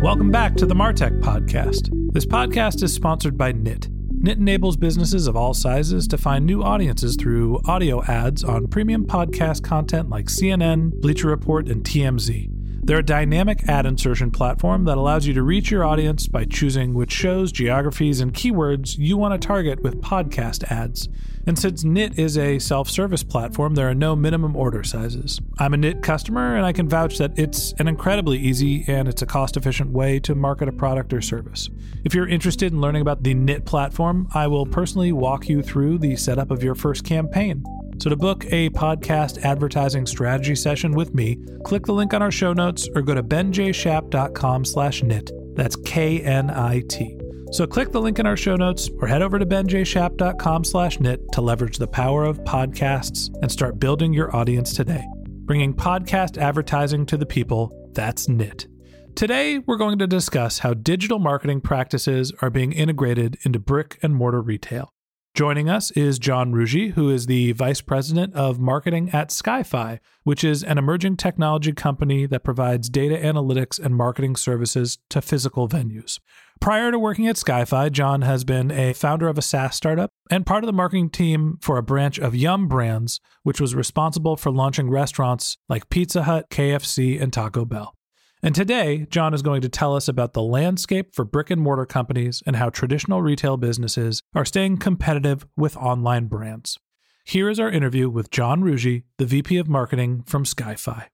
[0.00, 1.90] Welcome back to the Martech Podcast.
[2.14, 3.90] This podcast is sponsored by Knit.
[3.90, 9.04] Knit enables businesses of all sizes to find new audiences through audio ads on premium
[9.04, 12.48] podcast content like CNN, Bleacher Report, and TMZ.
[12.82, 16.94] They're a dynamic ad insertion platform that allows you to reach your audience by choosing
[16.94, 21.10] which shows, geographies, and keywords you want to target with podcast ads.
[21.46, 25.40] And since Knit is a self service platform, there are no minimum order sizes.
[25.58, 29.22] I'm a Knit customer, and I can vouch that it's an incredibly easy and it's
[29.22, 31.68] a cost efficient way to market a product or service.
[32.04, 35.98] If you're interested in learning about the Knit platform, I will personally walk you through
[35.98, 37.64] the setup of your first campaign.
[38.00, 42.30] So to book a podcast advertising strategy session with me, click the link on our
[42.30, 45.30] show notes or go to benjshap.com slash knit.
[45.54, 47.19] That's K-N-I-T.
[47.52, 51.20] So click the link in our show notes or head over to benjshap.com slash knit
[51.32, 55.04] to leverage the power of podcasts and start building your audience today.
[55.26, 58.68] Bringing podcast advertising to the people, that's knit.
[59.16, 64.14] Today, we're going to discuss how digital marketing practices are being integrated into brick and
[64.14, 64.94] mortar retail.
[65.34, 70.44] Joining us is John Rougeux, who is the Vice President of Marketing at Skyfii, which
[70.44, 76.20] is an emerging technology company that provides data analytics and marketing services to physical venues.
[76.60, 80.44] Prior to working at Skyfii, John has been a founder of a SaaS startup and
[80.44, 84.50] part of the marketing team for a branch of Yum Brands, which was responsible for
[84.50, 87.94] launching restaurants like Pizza Hut, KFC, and Taco Bell.
[88.42, 91.86] And today, John is going to tell us about the landscape for brick and mortar
[91.86, 96.78] companies and how traditional retail businesses are staying competitive with online brands.
[97.24, 101.06] Here is our interview with John Rougeux, the VP of Marketing from Skyfii.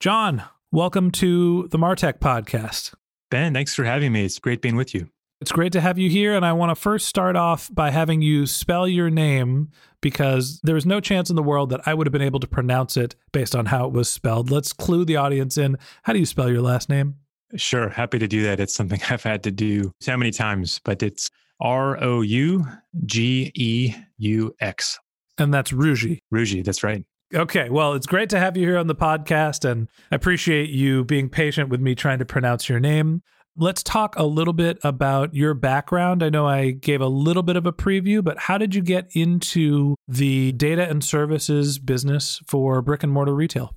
[0.00, 2.94] John, welcome to the Martech podcast.
[3.30, 4.24] Ben, thanks for having me.
[4.24, 5.08] It's great being with you.
[5.40, 6.34] It's great to have you here.
[6.34, 10.74] And I want to first start off by having you spell your name because there
[10.74, 13.14] was no chance in the world that I would have been able to pronounce it
[13.32, 14.50] based on how it was spelled.
[14.50, 15.76] Let's clue the audience in.
[16.02, 17.16] How do you spell your last name?
[17.56, 17.88] Sure.
[17.88, 18.58] Happy to do that.
[18.60, 21.30] It's something I've had to do so many times, but it's
[21.60, 22.66] R O U
[23.06, 24.98] G E U X.
[25.38, 26.18] And that's Rougeux.
[26.34, 27.04] Rougeux, that's right.
[27.34, 31.04] Okay, well, it's great to have you here on the podcast, and I appreciate you
[31.04, 33.22] being patient with me trying to pronounce your name.
[33.54, 36.22] Let's talk a little bit about your background.
[36.22, 39.10] I know I gave a little bit of a preview, but how did you get
[39.12, 43.74] into the data and services business for brick and mortar retail?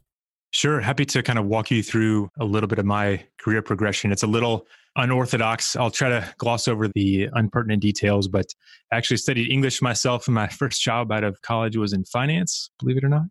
[0.51, 0.79] Sure.
[0.79, 4.13] Happy to kind of walk you through a little bit of my career progression.
[4.13, 5.75] It's a little unorthodox.
[5.75, 8.45] I'll try to gloss over the unpertinent details, but
[8.94, 12.69] I actually studied English myself, and my first job out of college was in finance,
[12.79, 13.23] believe it or not.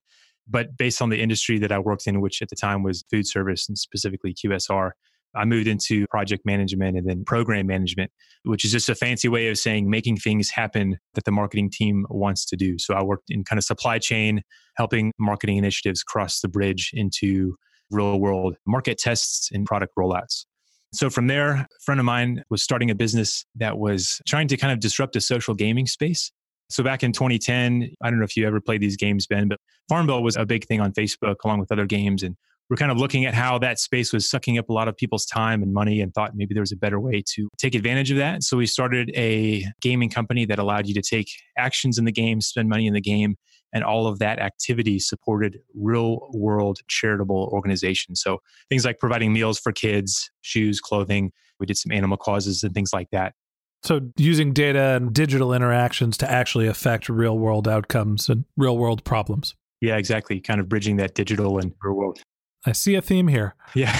[0.51, 3.27] But based on the industry that I worked in, which at the time was food
[3.27, 4.91] service and specifically QSR,
[5.35, 8.11] I moved into project management and then program management,
[8.43, 12.05] which is just a fancy way of saying making things happen that the marketing team
[12.11, 12.79] wants to do.
[12.79, 14.43] So I worked in kind of supply chain,
[14.77, 17.55] helping marketing initiatives cross the bridge into
[17.91, 20.47] real world market tests and product rollouts.
[20.93, 24.57] So from there, a friend of mine was starting a business that was trying to
[24.57, 26.33] kind of disrupt the social gaming space.
[26.71, 29.59] So back in 2010, I don't know if you ever played these games, Ben, but
[29.89, 32.23] Farmville was a big thing on Facebook along with other games.
[32.23, 32.37] And
[32.69, 35.27] we're kind of looking at how that space was sucking up a lot of people's
[35.27, 38.17] time and money and thought maybe there was a better way to take advantage of
[38.19, 38.45] that.
[38.45, 41.29] So we started a gaming company that allowed you to take
[41.59, 43.35] actions in the game, spend money in the game,
[43.73, 48.21] and all of that activity supported real world charitable organizations.
[48.23, 48.39] So
[48.69, 51.33] things like providing meals for kids, shoes, clothing.
[51.59, 53.35] We did some animal causes and things like that.
[53.83, 59.05] So, using data and digital interactions to actually affect real world outcomes and real world
[59.05, 59.55] problems.
[59.81, 60.41] Yeah, exactly.
[60.41, 62.21] Kind of bridging that digital and real world.
[62.67, 63.55] I see a theme here.
[63.75, 63.99] Yeah.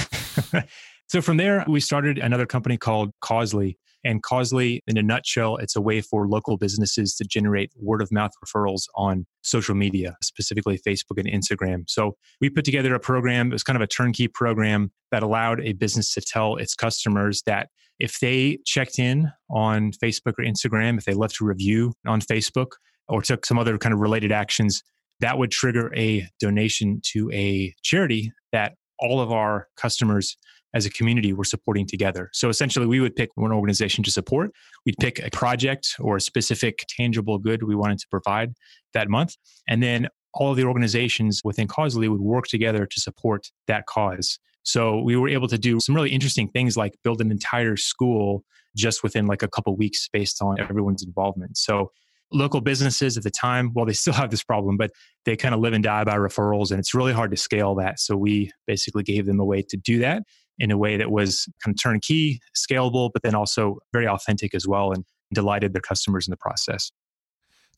[1.09, 3.77] so, from there, we started another company called Causely.
[4.05, 8.11] And Causely, in a nutshell, it's a way for local businesses to generate word of
[8.11, 11.85] mouth referrals on social media, specifically Facebook and Instagram.
[11.89, 13.49] So we put together a program.
[13.49, 17.43] It was kind of a turnkey program that allowed a business to tell its customers
[17.45, 17.69] that
[18.01, 22.73] if they checked in on Facebook or Instagram, if they left a review on Facebook
[23.09, 24.83] or took some other kind of related actions,
[25.21, 30.37] that would trigger a donation to a charity that all of our customers
[30.73, 32.31] as a community were supporting together.
[32.33, 34.53] So essentially, we would pick one organization to support.
[34.87, 38.55] We'd pick a project or a specific tangible good we wanted to provide
[38.95, 39.35] that month.
[39.69, 44.39] And then all of the organizations within Causely would work together to support that cause.
[44.63, 48.45] So we were able to do some really interesting things like build an entire school
[48.77, 51.57] just within like a couple weeks based on everyone's involvement.
[51.57, 51.91] So
[52.33, 54.91] local businesses at the time, well, they still have this problem, but
[55.25, 57.99] they kind of live and die by referrals and it's really hard to scale that.
[58.01, 60.23] So we basically gave them a way to do that
[60.59, 64.69] in a way that was kind of turnkey, scalable, but then also very authentic as
[64.69, 66.91] well and delighted their customers in the process.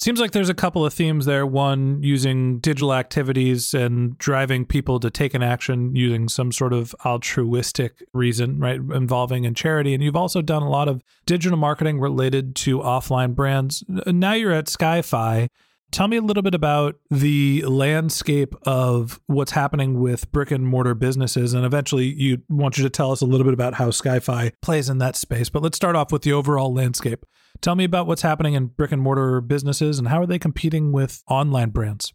[0.03, 1.47] Seems like there's a couple of themes there.
[1.47, 6.93] One, using digital activities and driving people to take an action using some sort of
[7.07, 8.81] altruistic reason, right?
[8.81, 9.95] Involving in charity.
[9.95, 13.85] And you've also done a lot of digital marketing related to offline brands.
[13.89, 15.47] Now you're at Skyfii.
[15.93, 20.97] Tell me a little bit about the landscape of what's happening with brick and mortar
[20.97, 21.55] businesses.
[21.55, 24.89] And eventually, you want you to tell us a little bit about how Skyfii plays
[24.89, 25.49] in that space.
[25.49, 27.25] But let's start off with the overall landscape.
[27.63, 30.91] Tell me about what's happening in brick and mortar businesses and how are they competing
[30.91, 32.13] with online brands?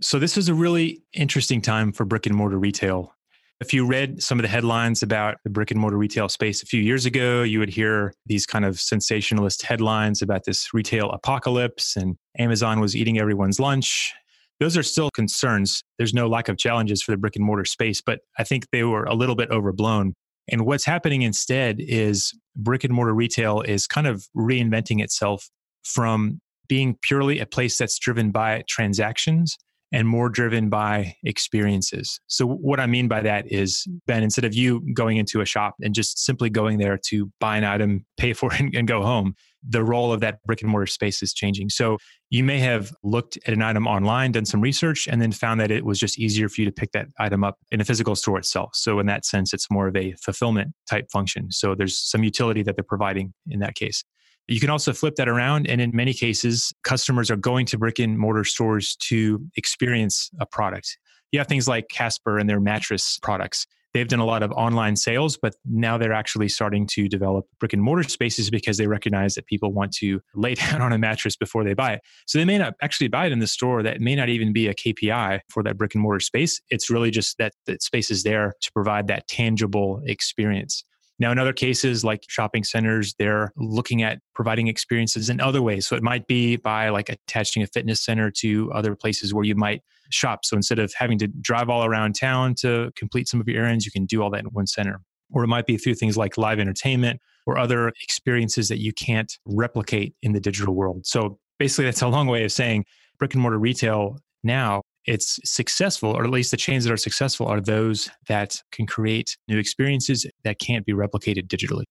[0.00, 3.12] So, this is a really interesting time for brick and mortar retail.
[3.60, 6.66] If you read some of the headlines about the brick and mortar retail space a
[6.66, 11.96] few years ago, you would hear these kind of sensationalist headlines about this retail apocalypse
[11.96, 14.14] and Amazon was eating everyone's lunch.
[14.60, 15.82] Those are still concerns.
[15.98, 18.84] There's no lack of challenges for the brick and mortar space, but I think they
[18.84, 20.14] were a little bit overblown.
[20.48, 25.50] And what's happening instead is brick and mortar retail is kind of reinventing itself
[25.82, 29.56] from being purely a place that's driven by transactions
[29.90, 32.20] and more driven by experiences.
[32.26, 35.76] So, what I mean by that is, Ben, instead of you going into a shop
[35.80, 39.02] and just simply going there to buy an item, pay for it, and, and go
[39.02, 39.34] home,
[39.66, 41.68] the role of that brick and mortar space is changing.
[41.70, 41.98] So,
[42.30, 45.70] you may have looked at an item online, done some research, and then found that
[45.70, 48.38] it was just easier for you to pick that item up in a physical store
[48.38, 48.70] itself.
[48.74, 51.50] So, in that sense, it's more of a fulfillment type function.
[51.50, 54.04] So, there's some utility that they're providing in that case.
[54.48, 55.68] You can also flip that around.
[55.68, 60.46] And in many cases, customers are going to brick and mortar stores to experience a
[60.46, 60.96] product.
[61.32, 63.66] You have things like Casper and their mattress products.
[63.94, 67.72] They've done a lot of online sales, but now they're actually starting to develop brick
[67.72, 71.36] and mortar spaces because they recognize that people want to lay down on a mattress
[71.36, 72.02] before they buy it.
[72.26, 73.82] So they may not actually buy it in the store.
[73.82, 76.60] That may not even be a KPI for that brick and mortar space.
[76.70, 80.84] It's really just that that space is there to provide that tangible experience.
[81.18, 85.86] Now, in other cases, like shopping centers, they're looking at providing experiences in other ways.
[85.86, 89.56] So it might be by like attaching a fitness center to other places where you
[89.56, 90.44] might shop.
[90.44, 93.84] So instead of having to drive all around town to complete some of your errands,
[93.84, 95.00] you can do all that in one center.
[95.30, 99.38] Or it might be through things like live entertainment or other experiences that you can't
[99.44, 101.06] replicate in the digital world.
[101.06, 102.84] So basically, that's a long way of saying
[103.18, 107.46] brick and mortar retail now it's successful, or at least the chains that are successful
[107.46, 111.84] are those that can create new experiences that can't be replicated digitally.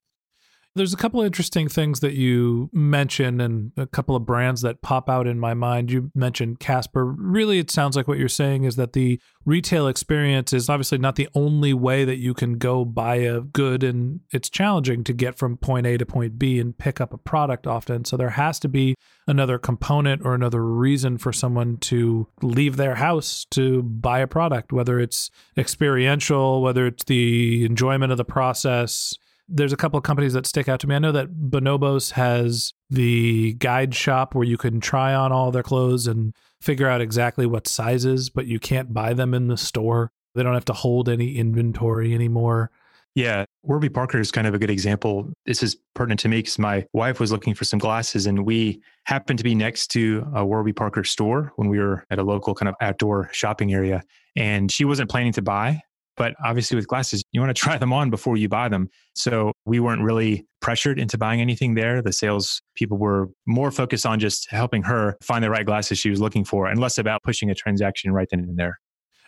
[0.78, 4.82] There's a couple of interesting things that you mentioned and a couple of brands that
[4.82, 5.92] pop out in my mind.
[5.92, 7.06] You mentioned Casper.
[7.06, 11.16] Really, it sounds like what you're saying is that the retail experience is obviously not
[11.16, 15.38] the only way that you can go buy a good, and it's challenging to get
[15.38, 18.06] from point A to point B and pick up a product often.
[18.06, 18.96] So there has to be
[19.28, 24.72] another component or another reason for someone to leave their house to buy a product,
[24.72, 29.18] whether it's experiential, whether it's the enjoyment of the process
[29.48, 30.96] there's a couple of companies that stick out to me.
[30.96, 35.64] I know that Bonobos has the guide shop where you can try on all their
[35.64, 40.12] clothes and figure out exactly what sizes, but you can't buy them in the store.
[40.36, 42.72] They don't have to hold any inventory anymore.
[43.16, 45.32] Yeah, Warby Parker is kind of a good example.
[45.48, 48.80] This is pertinent to me because my wife was looking for some glasses, and we
[49.06, 52.54] happened to be next to a Warby Parker store when we were at a local
[52.54, 54.04] kind of outdoor shopping area.
[54.36, 55.82] And she wasn't planning to buy,
[56.18, 58.90] but obviously, with glasses, you want to try them on before you buy them.
[59.16, 62.02] So we weren't really pressured into buying anything there.
[62.02, 66.10] The sales people were more focused on just helping her find the right glasses she
[66.10, 68.80] was looking for and less about pushing a transaction right then and there.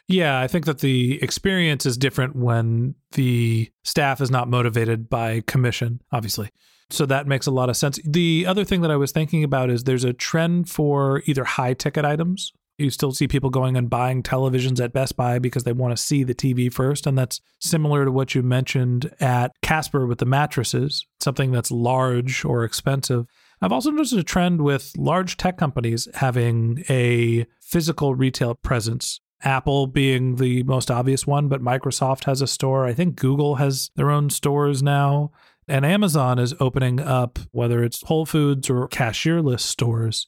[0.08, 5.44] Yeah, I think that the experience is different when the staff is not motivated by
[5.46, 6.50] commission, obviously.
[6.90, 8.00] So that makes a lot of sense.
[8.04, 11.76] The other thing that I was thinking about is there's a trend for either high
[11.76, 12.52] ticket items.
[12.80, 16.02] You still see people going and buying televisions at Best Buy because they want to
[16.02, 17.06] see the TV first.
[17.06, 22.46] And that's similar to what you mentioned at Casper with the mattresses, something that's large
[22.46, 23.26] or expensive.
[23.62, 29.20] I've also noticed a trend with large tech companies having a physical retail presence.
[29.42, 32.86] Apple being the most obvious one, but Microsoft has a store.
[32.86, 35.32] I think Google has their own stores now.
[35.68, 40.28] And Amazon is opening up, whether it's Whole Foods or cashierless stores.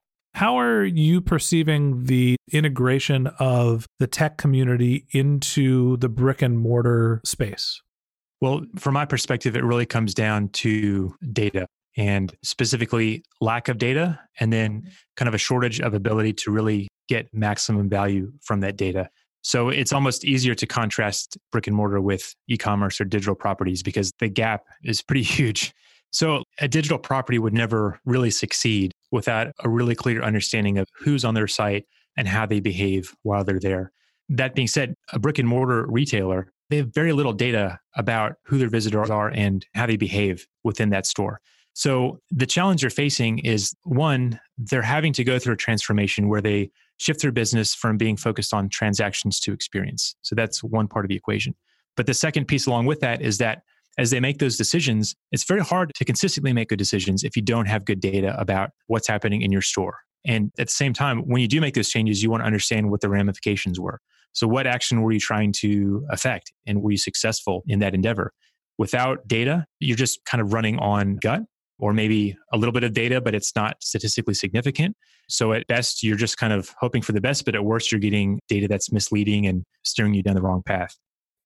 [0.33, 7.21] How are you perceiving the integration of the tech community into the brick and mortar
[7.25, 7.81] space?
[8.39, 14.19] Well, from my perspective, it really comes down to data and specifically lack of data,
[14.39, 14.89] and then mm-hmm.
[15.17, 19.09] kind of a shortage of ability to really get maximum value from that data.
[19.43, 23.83] So it's almost easier to contrast brick and mortar with e commerce or digital properties
[23.83, 25.73] because the gap is pretty huge.
[26.11, 31.25] So a digital property would never really succeed without a really clear understanding of who's
[31.25, 31.85] on their site
[32.17, 33.91] and how they behave while they're there.
[34.29, 38.57] That being said, a brick and mortar retailer, they have very little data about who
[38.57, 41.41] their visitors are and how they behave within that store.
[41.73, 46.41] So the challenge they're facing is one, they're having to go through a transformation where
[46.41, 50.15] they shift their business from being focused on transactions to experience.
[50.21, 51.55] So that's one part of the equation.
[51.97, 53.63] But the second piece along with that is that
[53.97, 57.41] as they make those decisions, it's very hard to consistently make good decisions if you
[57.41, 59.99] don't have good data about what's happening in your store.
[60.25, 62.89] And at the same time, when you do make those changes, you want to understand
[62.91, 63.99] what the ramifications were.
[64.33, 66.53] So, what action were you trying to affect?
[66.65, 68.31] And were you successful in that endeavor?
[68.77, 71.41] Without data, you're just kind of running on gut
[71.79, 74.95] or maybe a little bit of data, but it's not statistically significant.
[75.27, 77.99] So, at best, you're just kind of hoping for the best, but at worst, you're
[77.99, 80.95] getting data that's misleading and steering you down the wrong path.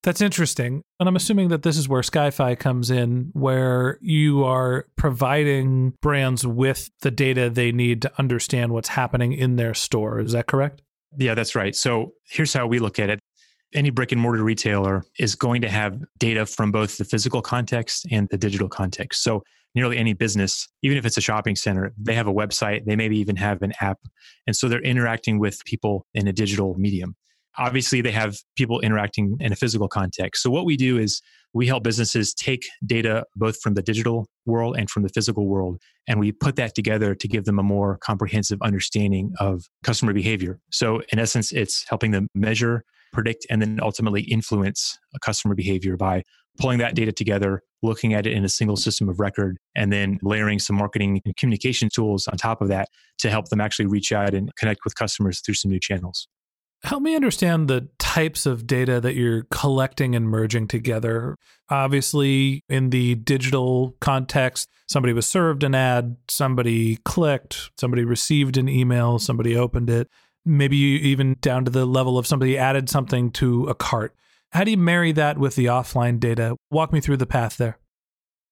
[0.05, 0.83] That's interesting.
[0.99, 6.45] And I'm assuming that this is where Skyfii comes in, where you are providing brands
[6.45, 10.19] with the data they need to understand what's happening in their store.
[10.19, 10.83] Is that correct?
[11.17, 11.75] Yeah, that's right.
[11.75, 13.19] So here's how we look at it.
[13.73, 18.05] Any brick and mortar retailer is going to have data from both the physical context
[18.11, 19.23] and the digital context.
[19.23, 19.41] So
[19.73, 23.17] nearly any business, even if it's a shopping center, they have a website, they maybe
[23.17, 23.97] even have an app.
[24.45, 27.15] And so they're interacting with people in a digital medium.
[27.57, 30.41] Obviously, they have people interacting in a physical context.
[30.43, 31.21] So, what we do is
[31.53, 35.79] we help businesses take data both from the digital world and from the physical world,
[36.07, 40.59] and we put that together to give them a more comprehensive understanding of customer behavior.
[40.71, 42.83] So, in essence, it's helping them measure,
[43.13, 46.23] predict, and then ultimately influence a customer behavior by
[46.59, 50.17] pulling that data together, looking at it in a single system of record, and then
[50.21, 52.87] layering some marketing and communication tools on top of that
[53.19, 56.27] to help them actually reach out and connect with customers through some new channels.
[56.85, 61.35] Help me understand the types of data that you're collecting and merging together.
[61.67, 68.69] Obviously, in the digital context, somebody was served an ad, somebody clicked, somebody received an
[68.69, 70.07] email, somebody opened it.
[70.45, 74.13] Maybe even down to the level of somebody added something to a cart.
[74.51, 76.55] How do you marry that with the offline data?
[76.69, 77.79] Walk me through the path there.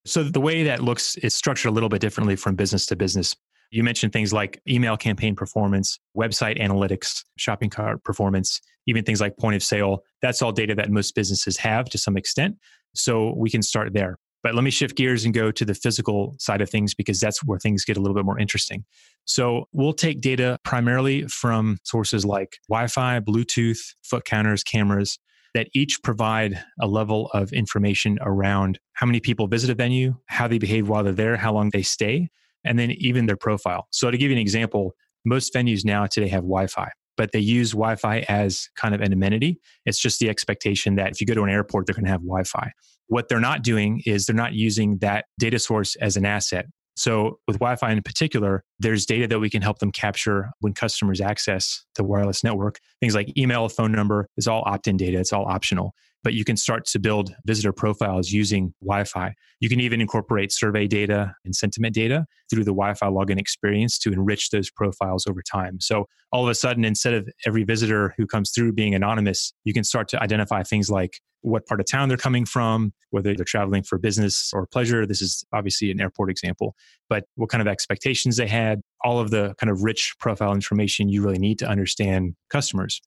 [0.06, 3.36] So the way that looks is structured a little bit differently from business to business.
[3.74, 9.36] You mentioned things like email campaign performance, website analytics, shopping cart performance, even things like
[9.36, 10.04] point of sale.
[10.22, 12.58] That's all data that most businesses have to some extent.
[12.94, 14.20] So we can start there.
[14.44, 17.44] But let me shift gears and go to the physical side of things because that's
[17.44, 18.86] where things get a little bit more interesting.
[19.26, 25.18] So we'll take data primarily from sources like Wi Fi, Bluetooth, foot counters, cameras
[25.56, 30.48] that each provide a level of information around how many people visit a venue, how
[30.48, 32.30] they behave while they're there, how long they stay,
[32.64, 33.88] and then even their profile.
[33.92, 37.40] So, to give you an example, most venues now today have Wi Fi, but they
[37.40, 39.60] use Wi Fi as kind of an amenity.
[39.86, 42.22] It's just the expectation that if you go to an airport, they're going to have
[42.22, 42.72] Wi Fi.
[43.08, 46.66] What they're not doing is they're not using that data source as an asset.
[46.96, 50.74] So, with Wi Fi in particular, there's data that we can help them capture when
[50.74, 52.80] customers access the wireless network.
[53.00, 55.94] Things like email, phone number is all opt in data, it's all optional
[56.24, 59.34] but you can start to build visitor profiles using Wi Fi.
[59.60, 64.00] You can even incorporate survey data and sentiment data through the Wi Fi login experience
[64.00, 65.80] to enrich those profiles over time.
[65.80, 69.74] So, all of a sudden, instead of every visitor who comes through being anonymous, you
[69.74, 73.46] can start to identify things like what part of town they're coming from, whether they're
[73.46, 75.06] traveling for business or pleasure.
[75.06, 76.76] This is obviously an airport example,
[77.10, 81.10] but what kind of expectations they had, all of the kind of rich profile information
[81.10, 83.02] you really need to understand customers.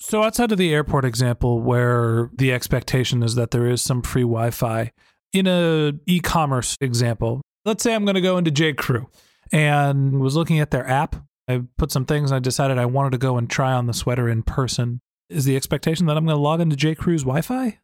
[0.00, 4.22] So, outside of the airport example, where the expectation is that there is some free
[4.22, 4.92] Wi Fi,
[5.32, 8.72] in a e-commerce example, let's say I'm going to go into J.
[8.72, 9.08] Crew
[9.52, 11.16] and was looking at their app.
[11.48, 13.94] I put some things and I decided I wanted to go and try on the
[13.94, 15.00] sweater in person.
[15.28, 16.94] Is the expectation that I'm going to log into J.
[16.94, 17.78] Crew's Wi Fi?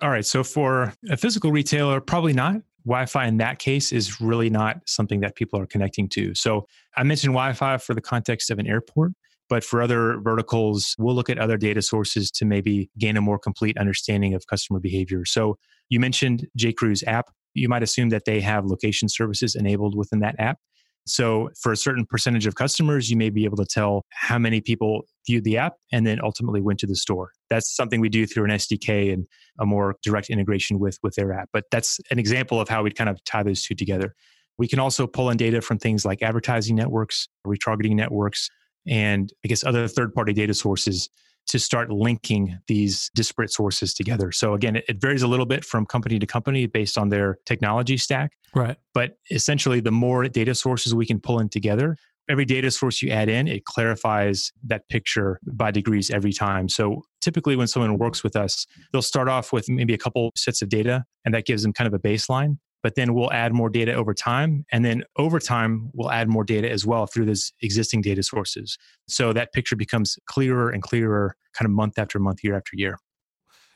[0.00, 0.24] All right.
[0.24, 2.56] So, for a physical retailer, probably not.
[2.86, 6.34] Wi Fi in that case is really not something that people are connecting to.
[6.34, 9.12] So, I mentioned Wi Fi for the context of an airport.
[9.50, 13.38] But for other verticals, we'll look at other data sources to maybe gain a more
[13.38, 15.24] complete understanding of customer behavior.
[15.24, 17.30] So you mentioned JCrew's app.
[17.52, 20.58] You might assume that they have location services enabled within that app.
[21.06, 24.60] So for a certain percentage of customers, you may be able to tell how many
[24.60, 27.32] people viewed the app and then ultimately went to the store.
[27.48, 29.26] That's something we do through an SDK and
[29.58, 31.48] a more direct integration with, with their app.
[31.52, 34.14] But that's an example of how we'd kind of tie those two together.
[34.58, 38.48] We can also pull in data from things like advertising networks, retargeting networks,
[38.90, 41.08] and I guess other third party data sources
[41.46, 44.30] to start linking these disparate sources together.
[44.30, 47.38] So again, it, it, varies a little bit from company to company based on their
[47.46, 48.32] technology stack.
[48.54, 48.76] Right.
[48.92, 51.96] But essentially, the more data sources we can pull in together,
[52.28, 56.68] every data source you add in, it clarifies that picture by degrees every time.
[56.68, 60.62] So typically, when someone works with us, they'll start off with maybe a couple sets
[60.62, 63.70] of data, and that gives them kind of a baseline but then we'll add more
[63.70, 64.64] data over time.
[64.72, 68.78] And then over time, we'll add more data as well through those existing data sources.
[69.08, 72.98] So that picture becomes clearer and clearer kind of month after month, year after year.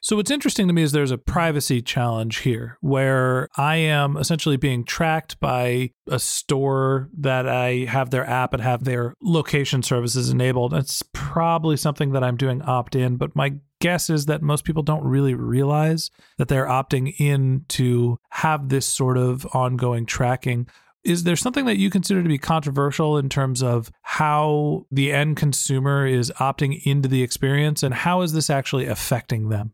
[0.04, 4.58] So, what's interesting to me is there's a privacy challenge here where I am essentially
[4.58, 10.28] being tracked by a store that I have their app and have their location services
[10.28, 10.74] enabled.
[10.74, 14.82] It's probably something that I'm doing opt in, but my guess is that most people
[14.82, 20.68] don't really realize that they're opting in to have this sort of ongoing tracking.
[21.02, 25.38] Is there something that you consider to be controversial in terms of how the end
[25.38, 29.72] consumer is opting into the experience and how is this actually affecting them?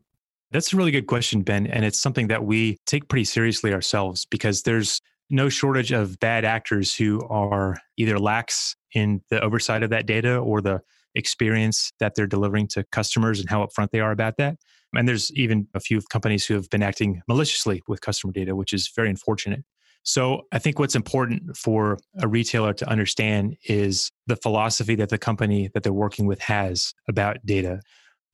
[0.51, 1.65] That's a really good question, Ben.
[1.65, 6.43] And it's something that we take pretty seriously ourselves because there's no shortage of bad
[6.43, 10.81] actors who are either lax in the oversight of that data or the
[11.15, 14.57] experience that they're delivering to customers and how upfront they are about that.
[14.93, 18.73] And there's even a few companies who have been acting maliciously with customer data, which
[18.73, 19.63] is very unfortunate.
[20.03, 25.17] So I think what's important for a retailer to understand is the philosophy that the
[25.17, 27.81] company that they're working with has about data.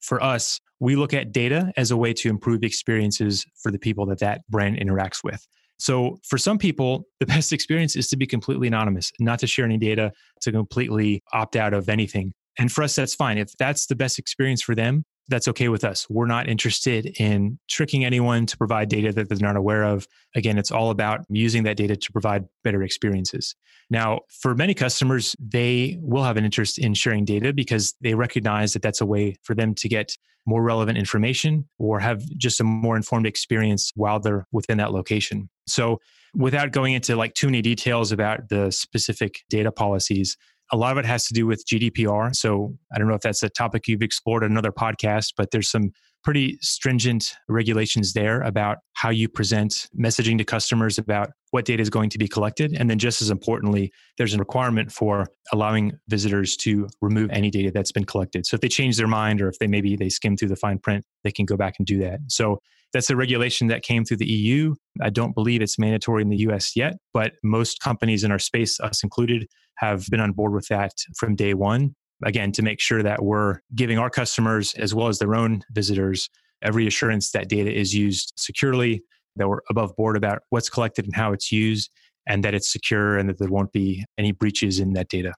[0.01, 4.05] For us, we look at data as a way to improve experiences for the people
[4.07, 5.45] that that brand interacts with.
[5.79, 9.65] So for some people, the best experience is to be completely anonymous, not to share
[9.65, 12.33] any data, to completely opt out of anything.
[12.59, 13.37] And for us, that's fine.
[13.37, 16.07] If that's the best experience for them, that's okay with us.
[16.09, 20.07] We're not interested in tricking anyone to provide data that they're not aware of.
[20.35, 23.55] Again, it's all about using that data to provide better experiences.
[23.89, 28.73] Now, for many customers, they will have an interest in sharing data because they recognize
[28.73, 32.63] that that's a way for them to get more relevant information or have just a
[32.63, 35.49] more informed experience while they're within that location.
[35.67, 35.99] So,
[36.33, 40.37] without going into like too many details about the specific data policies,
[40.71, 42.35] a lot of it has to do with GDPR.
[42.35, 45.69] So I don't know if that's a topic you've explored in another podcast, but there's
[45.69, 45.91] some
[46.23, 51.89] pretty stringent regulations there about how you present messaging to customers about what data is
[51.89, 52.73] going to be collected.
[52.73, 57.71] And then, just as importantly, there's a requirement for allowing visitors to remove any data
[57.71, 58.45] that's been collected.
[58.45, 60.79] So, if they change their mind or if they maybe they skim through the fine
[60.79, 62.19] print, they can go back and do that.
[62.27, 62.59] So,
[62.97, 64.73] That's a regulation that came through the EU.
[65.03, 68.79] I don't believe it's mandatory in the US yet, but most companies in our space,
[68.79, 71.93] us included, have been on board with that from day one.
[72.25, 76.27] Again, to make sure that we're giving our customers, as well as their own visitors,
[76.63, 79.03] every assurance that data is used securely,
[79.35, 81.91] that we're above board about what's collected and how it's used,
[82.25, 85.33] and that it's secure and that there won't be any breaches in that data.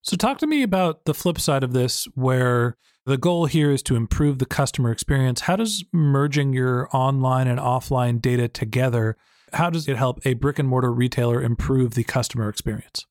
[0.00, 3.82] So, talk to me about the flip side of this, where the goal here is
[3.84, 5.40] to improve the customer experience.
[5.40, 9.16] How does merging your online and offline data together,
[9.54, 13.06] how does it help a brick and mortar retailer improve the customer experience?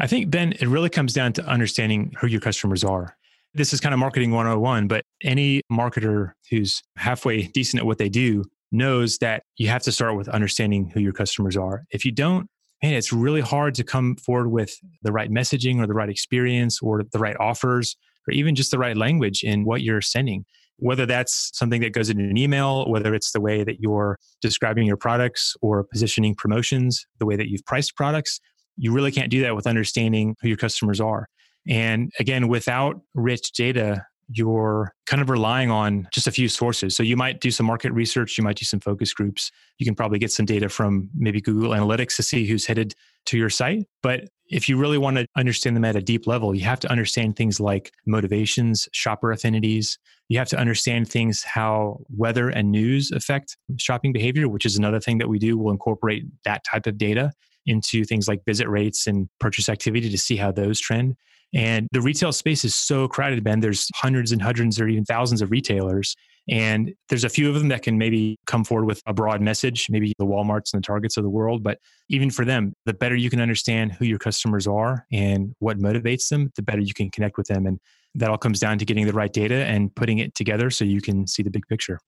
[0.00, 3.16] I think, Ben, it really comes down to understanding who your customers are.
[3.54, 8.08] This is kind of marketing 101, but any marketer who's halfway decent at what they
[8.08, 11.84] do knows that you have to start with understanding who your customers are.
[11.92, 12.48] If you don't,
[12.82, 16.80] man, it's really hard to come forward with the right messaging or the right experience
[16.82, 17.96] or the right offers
[18.30, 20.44] or even just the right language in what you're sending.
[20.76, 24.86] Whether that's something that goes in an email, whether it's the way that you're describing
[24.86, 28.40] your products or positioning promotions, the way that you've priced products,
[28.76, 31.26] you really can't do that with understanding who your customers are.
[31.68, 36.94] And again, without rich data, you're kind of relying on just a few sources.
[36.94, 39.50] So you might do some market research, you might do some focus groups.
[39.78, 42.94] You can probably get some data from maybe Google Analytics to see who's headed
[43.26, 43.86] to your site.
[44.02, 46.90] But if you really want to understand them at a deep level, you have to
[46.90, 49.98] understand things like motivations, shopper affinities.
[50.28, 55.00] You have to understand things how weather and news affect shopping behavior, which is another
[55.00, 55.58] thing that we do.
[55.58, 57.32] We'll incorporate that type of data
[57.66, 61.16] into things like visit rates and purchase activity to see how those trend.
[61.52, 63.60] And the retail space is so crowded, Ben.
[63.60, 66.14] There's hundreds and hundreds or even thousands of retailers.
[66.48, 69.88] And there's a few of them that can maybe come forward with a broad message,
[69.90, 71.62] maybe the Walmarts and the Targets of the world.
[71.62, 75.78] But even for them, the better you can understand who your customers are and what
[75.78, 77.66] motivates them, the better you can connect with them.
[77.66, 77.78] And
[78.14, 81.00] that all comes down to getting the right data and putting it together so you
[81.00, 82.00] can see the big picture.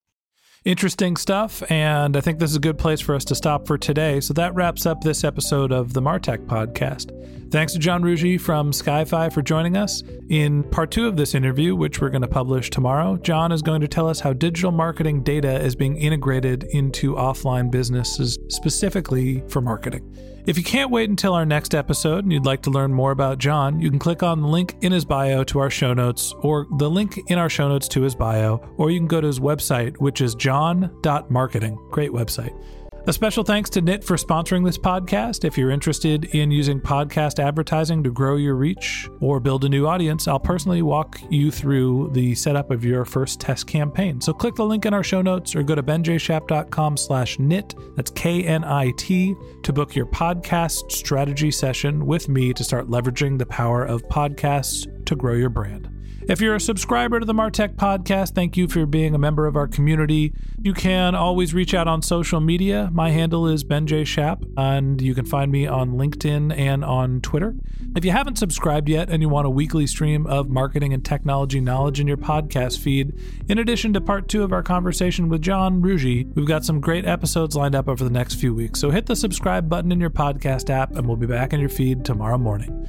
[0.65, 3.77] Interesting stuff, and I think this is a good place for us to stop for
[3.77, 4.21] today.
[4.21, 7.11] So that wraps up this episode of the Martech podcast.
[7.53, 10.03] Thanks to John Rougeux from Skyfii for joining us.
[10.31, 13.83] In part two of this interview, which we're going to publish tomorrow, John is going
[13.83, 19.61] to tell us how digital marketing data is being integrated into offline businesses specifically for
[19.61, 20.17] marketing.
[20.47, 23.37] If you can't wait until our next episode and you'd like to learn more about
[23.37, 26.67] John, you can click on the link in his bio to our show notes, or
[26.79, 29.41] the link in our show notes to his bio, or you can go to his
[29.41, 31.79] website, which is john.marketing.
[31.91, 32.59] Great website.
[33.05, 35.45] A special thanks to Knit for sponsoring this podcast.
[35.45, 39.89] If you're interested in using podcast advertising to grow your reach or build a new
[39.89, 44.21] audience, I'll personally walk you through the setup of your first test campaign.
[44.21, 48.13] So click the link in our show notes or go to benjshap.com slash knit, that's
[48.13, 49.35] K-N-I-T,
[49.65, 54.87] to book your podcast strategy session with me to start leveraging the power of podcasts
[55.07, 55.89] to grow your brand.
[56.29, 59.57] If you're a subscriber to the Martech podcast, thank you for being a member of
[59.57, 60.33] our community.
[60.61, 62.91] You can always reach out on social media.
[62.93, 64.05] My handle is Ben J.
[64.05, 67.57] Shap, and you can find me on LinkedIn and on Twitter.
[67.97, 71.61] If you haven't subscribed yet and you want a weekly stream of marketing and technology
[71.61, 73.13] knowledge in your podcast feed,
[73.49, 77.05] in addition to part two of our conversation with John Rougeux, we've got some great
[77.05, 78.79] episodes lined up over the next few weeks.
[78.79, 81.69] So hit the subscribe button in your podcast app, and we'll be back in your
[81.69, 82.89] feed tomorrow morning.